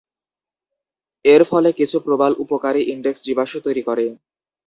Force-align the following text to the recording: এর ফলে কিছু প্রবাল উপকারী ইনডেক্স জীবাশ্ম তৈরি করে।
এর 1.25 1.41
ফলে 1.43 1.69
কিছু 1.79 1.97
প্রবাল 2.05 2.31
উপকারী 2.43 2.81
ইনডেক্স 2.93 3.19
জীবাশ্ম 3.27 3.55
তৈরি 3.65 3.83
করে। 3.87 4.05